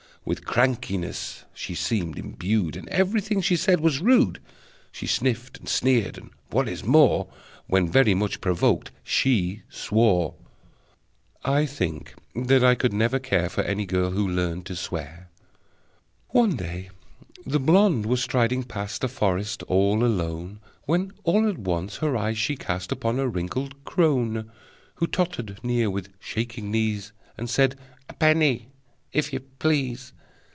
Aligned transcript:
With 0.23 0.45
crankiness 0.45 1.45
she 1.51 1.73
seemed 1.73 2.19
imbued, 2.19 2.75
And 2.75 2.87
everything 2.89 3.41
she 3.41 3.55
said 3.55 3.79
was 3.79 4.01
rude: 4.01 4.39
She 4.91 5.07
sniffed, 5.07 5.57
and 5.57 5.67
sneered, 5.67 6.15
and, 6.15 6.29
what 6.51 6.69
is 6.69 6.83
more, 6.83 7.27
When 7.65 7.89
very 7.91 8.13
much 8.13 8.39
provoked, 8.39 8.91
she 9.03 9.63
swore! 9.67 10.35
(I 11.43 11.65
think 11.65 12.13
that 12.35 12.63
I 12.63 12.75
could 12.75 12.93
never 12.93 13.17
care 13.17 13.49
For 13.49 13.63
any 13.63 13.87
girl 13.87 14.11
who'd 14.11 14.35
learned 14.35 14.67
to 14.67 14.75
swear!) 14.75 15.31
One 16.29 16.55
day 16.55 16.91
the 17.43 17.59
blonde 17.59 18.05
was 18.05 18.21
striding 18.21 18.61
past 18.61 19.03
A 19.03 19.07
forest, 19.07 19.63
all 19.63 20.05
alone, 20.05 20.59
When 20.85 21.13
all 21.23 21.49
at 21.49 21.57
once 21.57 21.95
her 21.97 22.15
eyes 22.15 22.37
she 22.37 22.55
cast 22.55 22.91
Upon 22.91 23.17
a 23.17 23.27
wrinkled 23.27 23.83
crone, 23.85 24.51
Who 24.95 25.07
tottered 25.07 25.59
near 25.63 25.89
with 25.89 26.09
shaking 26.19 26.69
knees, 26.69 27.11
And 27.39 27.49
said: 27.49 27.75
"A 28.07 28.13
penny, 28.13 28.67
if 29.13 29.33
you 29.33 29.39
please!" 29.59 30.13